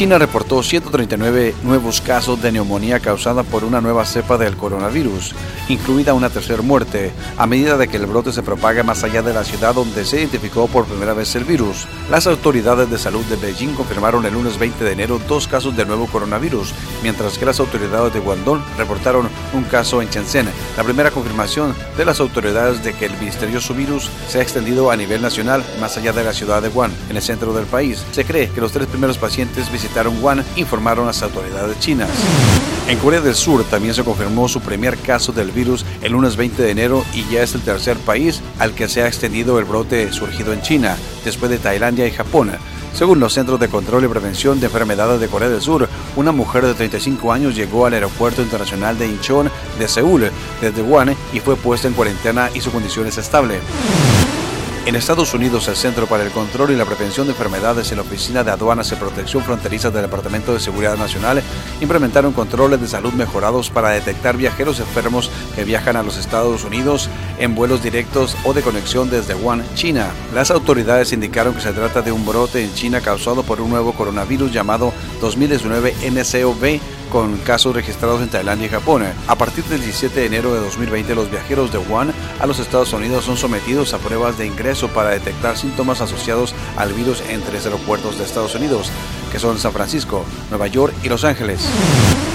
[0.00, 5.34] China reportó 139 nuevos casos de neumonía causada por una nueva cepa del coronavirus,
[5.68, 9.34] incluida una tercera muerte, a medida de que el brote se propaga más allá de
[9.34, 11.86] la ciudad donde se identificó por primera vez el virus.
[12.10, 15.84] Las autoridades de salud de Beijing confirmaron el lunes 20 de enero dos casos de
[15.84, 21.10] nuevo coronavirus, mientras que las autoridades de Guangdong reportaron un caso en Shenzhen, la primera
[21.10, 25.62] confirmación de las autoridades de que el misterioso virus se ha extendido a nivel nacional
[25.78, 28.02] más allá de la ciudad de Wuhan, en el centro del país.
[28.12, 32.08] Se cree que los tres primeros pacientes visitaron visitaron informaron las autoridades chinas.
[32.86, 36.62] En Corea del Sur también se confirmó su primer caso del virus el lunes 20
[36.62, 40.12] de enero y ya es el tercer país al que se ha extendido el brote
[40.12, 42.52] surgido en China, después de Tailandia y Japón.
[42.94, 46.64] Según los Centros de Control y Prevención de Enfermedades de Corea del Sur, una mujer
[46.64, 51.56] de 35 años llegó al aeropuerto internacional de Incheon de Seúl desde Wuhan y fue
[51.56, 53.58] puesta en cuarentena y su condición es estable.
[54.90, 58.00] En Estados Unidos, el Centro para el Control y la Prevención de Enfermedades y la
[58.00, 61.44] Oficina de Aduanas y Protección Fronteriza del Departamento de Seguridad Nacional
[61.80, 67.08] implementaron controles de salud mejorados para detectar viajeros enfermos que viajan a los Estados Unidos
[67.38, 70.10] en vuelos directos o de conexión desde Wuhan, China.
[70.34, 73.92] Las autoridades indicaron que se trata de un brote en China causado por un nuevo
[73.92, 79.04] coronavirus llamado 2019 NCOV con casos registrados en Tailandia y Japón.
[79.26, 82.09] A partir del 17 de enero de 2020, los viajeros de Wuhan
[82.40, 86.92] a los Estados Unidos son sometidos a pruebas de ingreso para detectar síntomas asociados al
[86.92, 88.90] virus en tres aeropuertos de Estados Unidos,
[89.30, 91.60] que son San Francisco, Nueva York y Los Ángeles.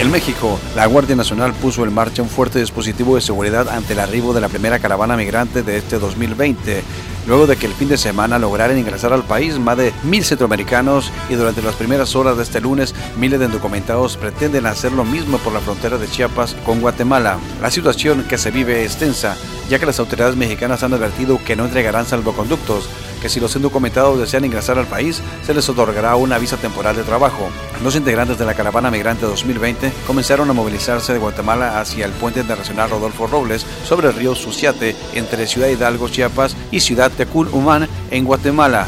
[0.00, 4.00] En México, la Guardia Nacional puso en marcha un fuerte dispositivo de seguridad ante el
[4.00, 6.82] arribo de la primera caravana migrante de este 2020
[7.26, 11.12] luego de que el fin de semana lograran ingresar al país más de mil centroamericanos
[11.28, 15.38] y durante las primeras horas de este lunes miles de indocumentados pretenden hacer lo mismo
[15.38, 17.38] por la frontera de Chiapas con Guatemala.
[17.60, 19.36] La situación que se vive es tensa,
[19.68, 22.88] ya que las autoridades mexicanas han advertido que no entregarán salvoconductos,
[23.20, 27.02] que si los indocumentados desean ingresar al país, se les otorgará una visa temporal de
[27.02, 27.48] trabajo.
[27.82, 32.40] Los integrantes de la caravana migrante 2020 comenzaron a movilizarse de Guatemala hacia el puente
[32.40, 37.88] internacional Rodolfo Robles sobre el río Suciate entre Ciudad Hidalgo, Chiapas y Ciudad Tecul Humán
[38.10, 38.86] en Guatemala.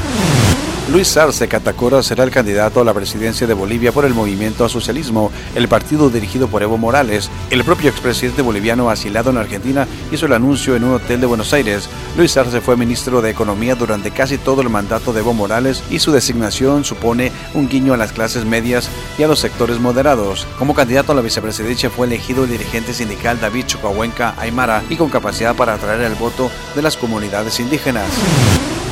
[0.91, 4.71] Luis Arce Catacora será el candidato a la presidencia de Bolivia por el Movimiento al
[4.71, 7.31] Socialismo, el partido dirigido por Evo Morales.
[7.51, 11.53] El propio expresidente boliviano asilado en Argentina hizo el anuncio en un hotel de Buenos
[11.53, 11.89] Aires.
[12.17, 16.01] Luis Arce fue ministro de Economía durante casi todo el mandato de Evo Morales y
[16.01, 20.49] su designación supone un guiño a las clases medias y a los sectores moderados.
[20.59, 25.11] Como candidato a la vicepresidencia fue elegido el dirigente sindical David Chucahuenca Aymara y con
[25.11, 28.11] capacidad para atraer el voto de las comunidades indígenas.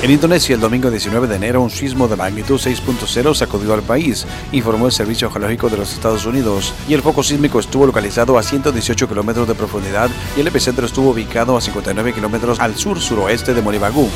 [0.02, 4.26] En Indonesia, el domingo 19 de enero, un sismo de magnitud 6.0 sacudió al país,
[4.50, 8.42] informó el Servicio Geológico de los Estados Unidos, y el foco sísmico estuvo localizado a
[8.42, 10.08] 118 kilómetros de profundidad
[10.38, 14.08] y el epicentro estuvo ubicado a 59 kilómetros al sur-suroeste de Molibagú.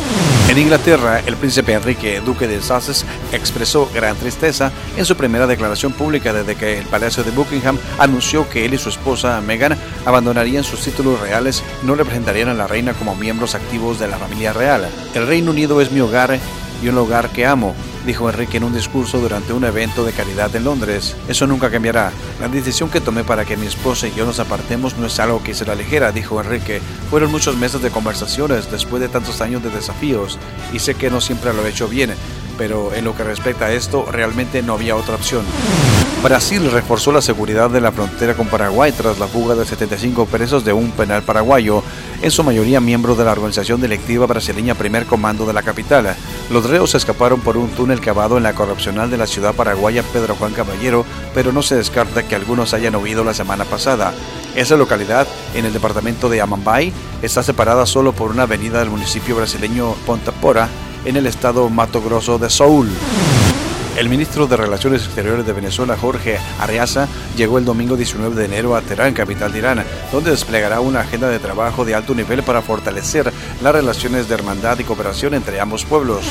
[0.48, 5.92] En Inglaterra, el príncipe Enrique, duque de Sussex, expresó gran tristeza en su primera declaración
[5.92, 10.64] pública desde que el Palacio de Buckingham anunció que él y su esposa Meghan abandonarían
[10.64, 14.54] sus títulos reales y no representarían a la reina como miembros activos de la familia
[14.54, 14.88] real.
[15.14, 16.38] El Reino Unido es mi hogar
[16.82, 17.74] y un hogar que amo,
[18.04, 21.16] dijo Enrique en un discurso durante un evento de caridad en Londres.
[21.28, 22.12] Eso nunca cambiará.
[22.40, 25.42] La decisión que tomé para que mi esposa y yo nos apartemos no es algo
[25.42, 26.80] que se la ligera, dijo Enrique.
[27.10, 30.38] Fueron muchos meses de conversaciones después de tantos años de desafíos
[30.72, 32.14] y sé que no siempre lo he hecho bien,
[32.56, 35.44] pero en lo que respecta a esto realmente no había otra opción.
[36.24, 40.64] Brasil reforzó la seguridad de la frontera con Paraguay tras la fuga de 75 presos
[40.64, 41.82] de un penal paraguayo,
[42.22, 46.16] en su mayoría miembros de la organización delictiva brasileña Primer Comando de la capital.
[46.50, 50.34] Los reos escaparon por un túnel cavado en la corrupcional de la ciudad paraguaya Pedro
[50.34, 51.04] Juan Caballero,
[51.34, 54.14] pero no se descarta que algunos hayan huido la semana pasada.
[54.54, 56.90] Esa localidad, en el departamento de Amambay,
[57.20, 60.70] está separada solo por una avenida del municipio brasileño Pontapora,
[61.04, 62.88] en el estado Mato Grosso de Soul.
[63.96, 67.06] El ministro de Relaciones Exteriores de Venezuela, Jorge Arreaza,
[67.36, 71.28] llegó el domingo 19 de enero a Teherán, capital de Irán, donde desplegará una agenda
[71.28, 73.32] de trabajo de alto nivel para fortalecer
[73.62, 76.24] las relaciones de hermandad y cooperación entre ambos pueblos.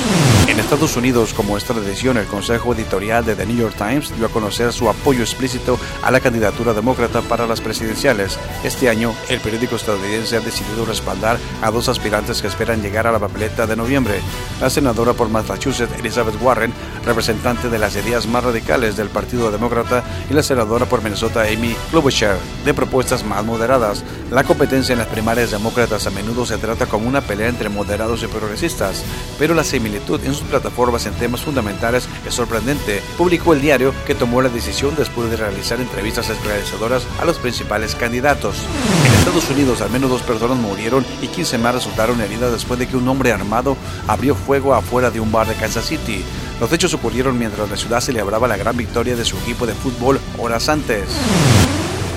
[0.50, 4.26] En Estados Unidos, como es tradición, el Consejo Editorial de The New York Times dio
[4.26, 8.38] a conocer su apoyo explícito a la candidatura demócrata para las presidenciales.
[8.66, 13.14] Este año, el periódico estadounidense ha decidido respaldar a dos aspirantes que esperan llegar a
[13.14, 14.20] la papeleta de noviembre.
[14.60, 16.74] La senadora por Massachusetts, Elizabeth Warren,
[17.06, 21.76] representante de las ideas más radicales del Partido Demócrata y la senadora por Minnesota Amy
[21.92, 24.04] Klobuchar, de propuestas más moderadas.
[24.32, 28.24] La competencia en las primarias demócratas a menudo se trata como una pelea entre moderados
[28.24, 29.04] y progresistas,
[29.38, 34.16] pero la similitud en sus plataformas en temas fundamentales es sorprendente, publicó el diario que
[34.16, 38.58] tomó la decisión después de realizar entrevistas esclarecedoras a los principales candidatos.
[39.06, 42.88] En Estados Unidos al menos dos personas murieron y 15 más resultaron heridas después de
[42.88, 43.78] que un hombre armado
[44.08, 46.24] abrió fuego afuera de un bar de Kansas City.
[46.60, 50.18] Los hechos ocurrieron mientras la ciudad celebraba la gran victoria de su equipo de fútbol
[50.38, 51.04] horas antes.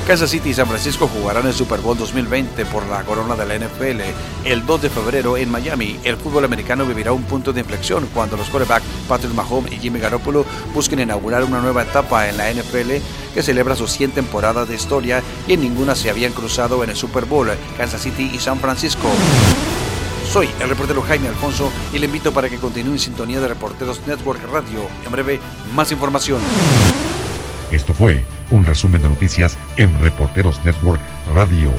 [0.06, 3.58] Kansas City y San Francisco jugarán el Super Bowl 2020 por la corona de la
[3.58, 4.02] NFL.
[4.44, 8.36] El 2 de febrero en Miami, el fútbol americano vivirá un punto de inflexión cuando
[8.36, 13.02] los quarterbacks Patrick Mahomes y Jimmy Garoppolo busquen inaugurar una nueva etapa en la NFL
[13.34, 16.96] que celebra sus 100 temporadas de historia y en ninguna se habían cruzado en el
[16.96, 19.08] Super Bowl, Kansas City y San Francisco.
[20.32, 24.06] Soy el reportero Jaime Alfonso y le invito para que continúe en sintonía de Reporteros
[24.06, 24.80] Network Radio.
[25.04, 25.40] En breve,
[25.74, 26.40] más información.
[27.70, 31.00] Esto fue un resumen de noticias en Reporteros Network
[31.34, 31.70] Radio.